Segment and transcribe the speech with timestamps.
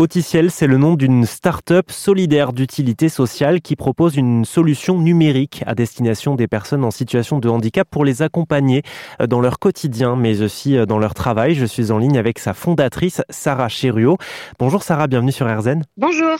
[0.00, 5.74] Auticiel, c'est le nom d'une start-up solidaire d'utilité sociale qui propose une solution numérique à
[5.74, 8.84] destination des personnes en situation de handicap pour les accompagner
[9.20, 11.56] euh, dans leur quotidien, mais aussi euh, dans leur travail.
[11.56, 14.18] Je suis en ligne avec sa fondatrice, Sarah Chéruot.
[14.60, 15.82] Bonjour Sarah, bienvenue sur RZN.
[15.96, 16.38] Bonjour.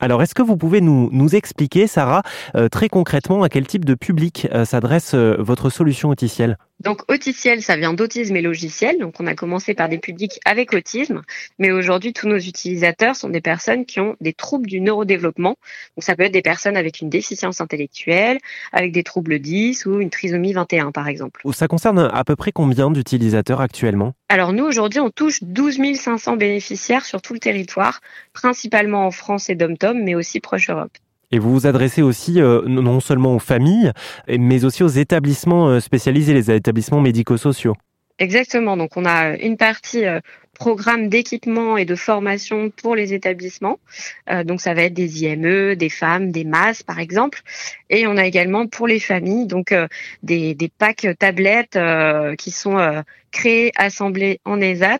[0.00, 2.20] Alors, est-ce que vous pouvez nous, nous expliquer, Sarah,
[2.56, 7.76] euh, très concrètement à quel type de public s'adresse votre solution Auticiel donc auticiel, ça
[7.76, 8.98] vient d'autisme et logiciel.
[8.98, 11.22] Donc on a commencé par des publics avec autisme,
[11.58, 15.56] mais aujourd'hui tous nos utilisateurs sont des personnes qui ont des troubles du neurodéveloppement.
[15.96, 18.38] Donc ça peut être des personnes avec une déficience intellectuelle,
[18.72, 21.42] avec des troubles 10 ou une trisomie 21 par exemple.
[21.52, 24.14] Ça concerne à peu près combien d'utilisateurs actuellement?
[24.28, 28.00] Alors nous aujourd'hui on touche 12 500 bénéficiaires sur tout le territoire,
[28.32, 30.92] principalement en France et dom-tom, mais aussi proche Europe.
[31.30, 33.92] Et vous vous adressez aussi euh, non seulement aux familles,
[34.28, 37.74] mais aussi aux établissements euh, spécialisés, les établissements médico-sociaux.
[38.18, 38.76] Exactement.
[38.76, 40.20] Donc on a une partie euh,
[40.58, 43.78] programme d'équipement et de formation pour les établissements.
[44.44, 47.42] donc ça va être des IME, des femmes, des masses par exemple.
[47.90, 49.74] Et on a également pour les familles donc
[50.22, 51.78] des, des packs tablettes
[52.38, 54.98] qui sont créés, assemblés en ESAT,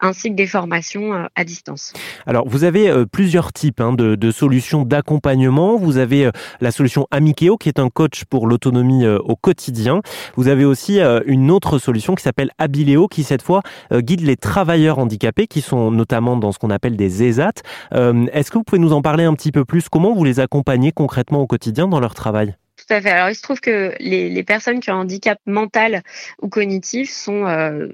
[0.00, 1.92] ainsi que des formations euh, à distance.
[2.26, 5.76] Alors, vous avez euh, plusieurs types hein, de, solutions d'accompagnement.
[5.76, 10.00] Vous avez euh, la solution Amikeo, qui est un coach pour l'autonomie au quotidien.
[10.36, 13.62] Vous avez aussi une autre solution qui s'appelle Abileo, qui cette fois
[13.92, 17.62] guide les travailleurs handicapés, qui sont notamment dans ce qu'on appelle des ESAT.
[17.92, 19.88] Est-ce que vous pouvez nous en parler un petit peu plus?
[19.88, 22.56] Comment vous les accompagnez concrètement au quotidien dans leur travail?
[22.76, 23.10] Tout à fait.
[23.10, 26.02] Alors, il se trouve que les, les personnes qui ont un handicap mental
[26.42, 27.88] ou cognitif sont euh,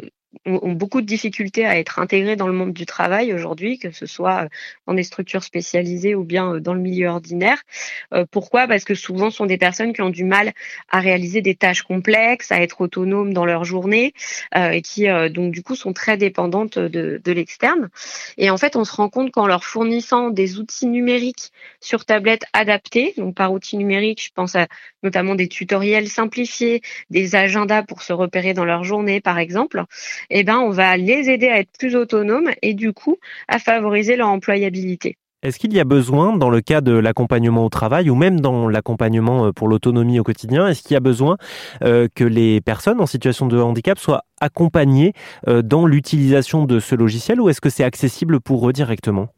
[0.47, 4.07] ont, beaucoup de difficultés à être intégrés dans le monde du travail aujourd'hui, que ce
[4.07, 4.49] soit
[4.87, 7.63] dans des structures spécialisées ou bien dans le milieu ordinaire.
[8.15, 8.67] Euh, pourquoi?
[8.67, 10.53] Parce que souvent, ce sont des personnes qui ont du mal
[10.89, 14.15] à réaliser des tâches complexes, à être autonomes dans leur journée
[14.57, 17.91] euh, et qui, euh, donc, du coup, sont très dépendantes de, de l'externe.
[18.39, 22.45] Et en fait, on se rend compte qu'en leur fournissant des outils numériques sur tablette
[22.53, 24.69] adaptés, donc par outils numériques, je pense à
[25.03, 29.85] notamment des tutoriels simplifiés, des agendas pour se repérer dans leur journée, par exemple,
[30.29, 33.17] eh ben, on va les aider à être plus autonomes et du coup
[33.49, 35.17] à favoriser leur employabilité.
[35.43, 38.69] Est-ce qu'il y a besoin, dans le cas de l'accompagnement au travail ou même dans
[38.69, 41.39] l'accompagnement euh, pour l'autonomie au quotidien, est-ce qu'il y a besoin
[41.83, 45.15] euh, que les personnes en situation de handicap soient accompagnées
[45.49, 49.29] euh, dans l'utilisation de ce logiciel ou est-ce que c'est accessible pour eux directement?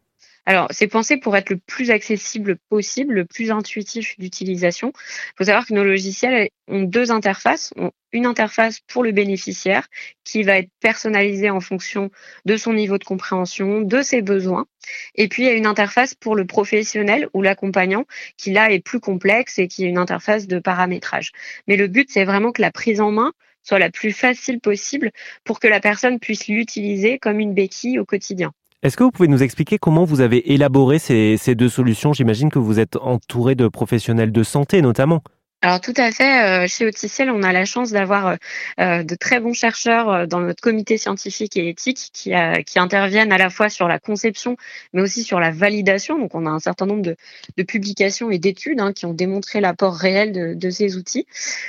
[0.45, 4.93] Alors, c'est pensé pour être le plus accessible possible, le plus intuitif d'utilisation.
[4.97, 7.73] Il faut savoir que nos logiciels ont deux interfaces.
[8.13, 9.87] Une interface pour le bénéficiaire
[10.25, 12.11] qui va être personnalisée en fonction
[12.45, 14.67] de son niveau de compréhension, de ses besoins.
[15.15, 18.05] Et puis, il y a une interface pour le professionnel ou l'accompagnant
[18.37, 21.31] qui, là, est plus complexe et qui est une interface de paramétrage.
[21.69, 23.33] Mais le but, c'est vraiment que la prise en main
[23.63, 25.13] soit la plus facile possible
[25.45, 28.53] pour que la personne puisse l'utiliser comme une béquille au quotidien.
[28.83, 32.13] Est-ce que vous pouvez nous expliquer comment vous avez élaboré ces, deux solutions?
[32.13, 35.23] J'imagine que vous êtes entouré de professionnels de santé notamment.
[35.65, 38.37] Alors tout à fait, euh, chez Auticiel, on a la chance d'avoir euh,
[38.81, 42.33] euh, de très bons chercheurs dans notre comité scientifique et éthique qui,
[42.77, 44.57] interviennent à la fois sur la conception,
[44.93, 46.19] mais aussi sur la validation.
[46.19, 49.95] Donc on a un certain nombre de, publications et d'études hein, qui ont démontré l'apport
[49.95, 51.29] réel de, ces outils.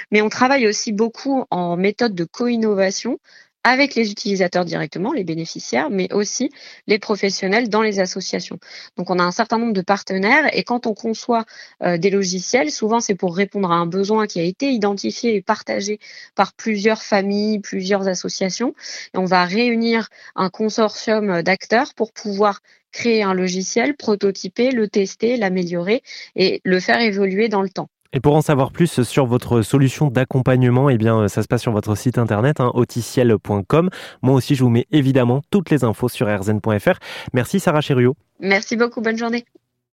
[0.10, 3.20] Mais on travaille aussi beaucoup en méthode de co-innovation
[3.64, 6.50] avec les utilisateurs directement, les bénéficiaires, mais aussi
[6.88, 8.60] les professionnels dans les associations.
[8.98, 11.46] Donc on a un certain nombre de partenaires et quand on conçoit
[11.82, 15.42] euh, des logiciels, souvent c'est pour répondre à un besoin qui a été identifié et
[15.42, 16.00] partagé
[16.36, 18.74] par plusieurs familles, plusieurs associations.
[19.14, 22.60] Et on va réunir un consortium d'acteurs pour pouvoir
[22.92, 26.04] créer un logiciel, prototyper, le tester, l'améliorer
[26.36, 27.90] et le faire évoluer dans le temps.
[28.14, 31.72] Et pour en savoir plus sur votre solution d'accompagnement, eh bien, ça se passe sur
[31.72, 33.90] votre site internet, hein, auticiel.com.
[34.22, 37.00] Moi aussi, je vous mets évidemment toutes les infos sur rzn.fr.
[37.34, 38.16] Merci Sarah Chéruot.
[38.40, 39.46] Merci beaucoup, bonne journée.